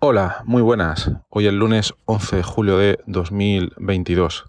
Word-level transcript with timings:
Hola, 0.00 0.44
muy 0.44 0.62
buenas. 0.62 1.10
Hoy 1.28 1.48
es 1.48 1.52
lunes 1.52 1.92
11 2.04 2.36
de 2.36 2.42
julio 2.44 2.78
de 2.78 3.00
2022. 3.08 4.44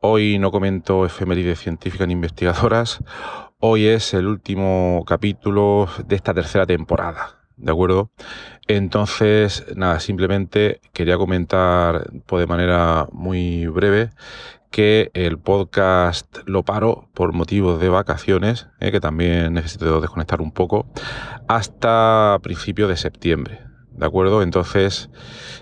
Hoy 0.00 0.38
no 0.38 0.50
comento 0.50 1.04
efemérides 1.04 1.58
científicas 1.58 2.08
ni 2.08 2.14
investigadoras. 2.14 3.04
Hoy 3.60 3.84
es 3.84 4.14
el 4.14 4.26
último 4.26 5.04
capítulo 5.06 5.86
de 6.06 6.16
esta 6.16 6.32
tercera 6.32 6.64
temporada. 6.64 7.46
¿De 7.58 7.72
acuerdo? 7.72 8.10
Entonces, 8.66 9.66
nada, 9.76 10.00
simplemente 10.00 10.80
quería 10.94 11.18
comentar 11.18 12.10
pues, 12.24 12.40
de 12.40 12.46
manera 12.46 13.06
muy 13.12 13.66
breve 13.66 14.12
que 14.70 15.10
el 15.12 15.38
podcast 15.38 16.38
lo 16.46 16.62
paro 16.62 17.10
por 17.12 17.34
motivos 17.34 17.78
de 17.82 17.90
vacaciones, 17.90 18.68
eh, 18.80 18.90
que 18.92 19.00
también 19.00 19.52
necesito 19.52 20.00
desconectar 20.00 20.40
un 20.40 20.52
poco, 20.52 20.86
hasta 21.48 22.38
principios 22.42 22.88
de 22.88 22.96
septiembre. 22.96 23.63
¿De 23.94 24.06
acuerdo? 24.06 24.42
Entonces, 24.42 25.10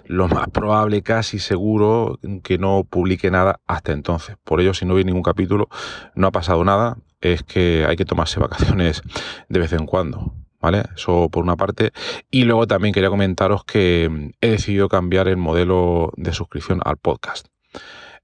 lo 0.07 0.29
más 0.29 0.49
probable, 0.49 1.03
casi 1.03 1.39
seguro, 1.39 2.19
que 2.43 2.59
no 2.59 2.85
publique 2.85 3.31
nada 3.31 3.61
hasta 3.67 3.93
entonces. 3.93 4.37
Por 4.45 4.61
ello, 4.61 4.75
si 4.75 4.85
no 4.85 4.95
vi 4.95 5.05
ningún 5.05 5.23
capítulo, 5.23 5.69
no 6.15 6.27
ha 6.27 6.33
pasado 6.33 6.65
nada, 6.65 6.99
es 7.21 7.43
que 7.43 7.85
hay 7.89 7.97
que 7.97 8.05
tomarse 8.05 8.41
vacaciones 8.41 9.03
de 9.49 9.61
vez 9.61 9.73
en 9.73 9.87
cuando. 9.87 10.35
¿Vale? 10.61 10.85
Eso 10.95 11.29
por 11.29 11.43
una 11.43 11.57
parte. 11.57 11.91
Y 12.31 12.45
luego 12.45 12.69
también 12.69 12.95
quería 12.95 13.11
comentaros 13.11 13.65
que 13.65 14.31
he 14.41 14.49
decidido 14.49 14.89
cambiar 14.89 15.27
el 15.27 15.37
modelo 15.37 16.13
de 16.17 16.33
suscripción 16.33 16.81
al 16.85 16.99
podcast. 16.99 17.49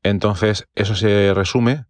Entonces, 0.05 0.69
eso 0.77 0.95
se 0.95 1.35
resume 1.35 1.87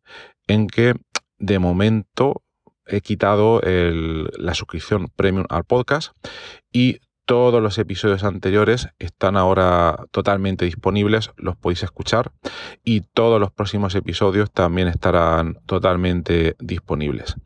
en 0.47 0.67
que 0.67 0.95
de 1.39 1.59
momento 1.59 2.43
he 2.87 3.03
quitado 3.03 3.61
la 3.63 4.55
suscripción 4.55 5.09
premium 5.15 5.45
al 5.51 5.65
podcast 5.65 6.13
y 6.73 7.01
todos 7.29 7.63
los 7.63 7.77
episodios 7.77 8.25
anteriores 8.25 8.89
están 8.99 9.37
ahora 9.37 10.07
totalmente 10.13 10.65
disponibles, 10.65 11.31
los 11.37 11.57
podéis 11.57 11.83
escuchar 11.83 12.33
y 12.85 13.03
todos 13.03 13.39
los 13.39 13.53
próximos 13.53 13.95
episodios 13.95 14.51
también 14.51 14.89
estarán 14.89 15.59
totalmente 15.67 16.57
disponibles. 16.59 17.37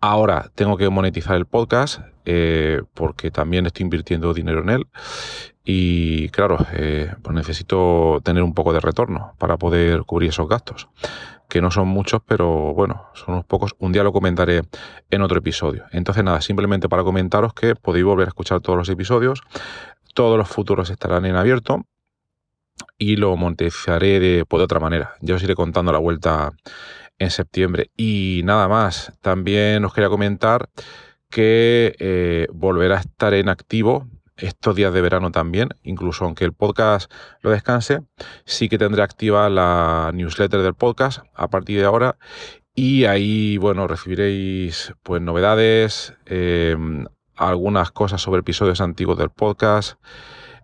Ahora 0.00 0.50
tengo 0.54 0.78
que 0.78 0.88
monetizar 0.88 1.36
el 1.36 1.44
podcast 1.44 2.00
eh, 2.24 2.80
porque 2.94 3.30
también 3.30 3.66
estoy 3.66 3.84
invirtiendo 3.84 4.32
dinero 4.32 4.62
en 4.62 4.70
él 4.70 4.86
y 5.64 6.30
claro, 6.30 6.56
eh, 6.72 7.12
pues 7.20 7.34
necesito 7.34 8.22
tener 8.24 8.42
un 8.42 8.54
poco 8.54 8.72
de 8.72 8.80
retorno 8.80 9.34
para 9.36 9.58
poder 9.58 10.04
cubrir 10.04 10.30
esos 10.30 10.48
gastos 10.48 10.88
que 11.50 11.60
no 11.60 11.70
son 11.70 11.88
muchos, 11.88 12.22
pero 12.24 12.72
bueno, 12.72 13.08
son 13.12 13.34
unos 13.34 13.44
pocos. 13.44 13.74
Un 13.78 13.92
día 13.92 14.02
lo 14.02 14.12
comentaré 14.12 14.62
en 15.10 15.20
otro 15.20 15.38
episodio. 15.38 15.84
Entonces 15.92 16.24
nada, 16.24 16.40
simplemente 16.40 16.88
para 16.88 17.04
comentaros 17.04 17.52
que 17.52 17.74
podéis 17.74 18.06
volver 18.06 18.28
a 18.28 18.30
escuchar 18.30 18.60
todos 18.60 18.78
los 18.78 18.88
episodios. 18.88 19.42
Todos 20.14 20.38
los 20.38 20.48
futuros 20.48 20.88
estarán 20.88 21.26
en 21.26 21.36
abierto 21.36 21.84
y 22.96 23.16
lo 23.16 23.36
monetizaré 23.36 24.20
de, 24.20 24.44
pues, 24.46 24.60
de 24.60 24.64
otra 24.64 24.80
manera. 24.80 25.14
Ya 25.20 25.34
os 25.34 25.42
iré 25.42 25.54
contando 25.54 25.92
la 25.92 25.98
vuelta 25.98 26.52
en 27.18 27.30
septiembre. 27.30 27.90
Y 27.96 28.42
nada 28.44 28.68
más, 28.68 29.12
también 29.20 29.84
os 29.84 29.92
quería 29.92 30.08
comentar 30.08 30.70
que 31.28 31.94
eh, 31.98 32.46
volverá 32.52 32.96
a 32.96 33.00
estar 33.00 33.34
en 33.34 33.48
activo 33.48 34.08
estos 34.40 34.74
días 34.74 34.92
de 34.92 35.00
verano 35.00 35.30
también, 35.30 35.70
incluso 35.82 36.24
aunque 36.24 36.44
el 36.44 36.52
podcast 36.52 37.10
lo 37.42 37.50
descanse, 37.50 38.00
sí 38.44 38.68
que 38.68 38.78
tendré 38.78 39.02
activa 39.02 39.48
la 39.48 40.10
newsletter 40.14 40.62
del 40.62 40.74
podcast 40.74 41.20
a 41.34 41.48
partir 41.48 41.78
de 41.78 41.86
ahora 41.86 42.16
y 42.74 43.04
ahí, 43.04 43.58
bueno, 43.58 43.86
recibiréis 43.86 44.94
pues 45.02 45.20
novedades, 45.20 46.14
em, 46.26 47.04
algunas 47.36 47.90
cosas 47.90 48.22
sobre 48.22 48.40
episodios 48.40 48.80
antiguos 48.80 49.18
del 49.18 49.30
podcast, 49.30 49.98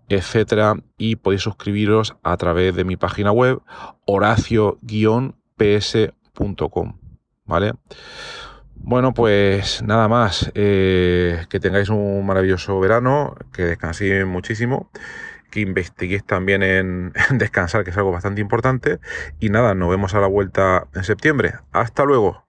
etcétera, 0.09 0.77
y 0.97 1.17
podéis 1.17 1.43
suscribiros 1.43 2.15
a 2.23 2.37
través 2.37 2.77
de 2.77 2.85
mi 2.85 2.97
página 2.97 3.33
web 3.33 3.61
horacio-ps.com, 4.07 6.99
¿vale? 7.45 7.73
Bueno, 8.79 9.13
pues 9.15 9.83
nada 9.83 10.09
más. 10.09 10.51
Eh, 10.55 11.45
que 11.51 11.61
tengáis 11.61 11.89
un 11.89 12.25
maravilloso 12.27 12.79
verano, 12.81 13.35
que 13.53 13.65
descanséis 13.65 14.25
muchísimo, 14.27 14.91
que 15.51 15.61
investiguéis 15.61 16.25
también 16.25 16.63
en, 16.63 17.13
en 17.31 17.39
descansar, 17.39 17.85
que 17.85 17.91
es 17.91 17.97
algo 17.97 18.13
bastante 18.13 18.41
importante. 18.41 19.01
Y 19.41 19.51
nada, 19.51 19.75
nos 19.75 19.91
vemos 19.91 20.15
a 20.15 20.21
la 20.21 20.29
vuelta 20.29 20.89
en 20.95 21.05
septiembre. 21.05 21.55
Hasta 21.73 22.05
luego. 22.05 22.46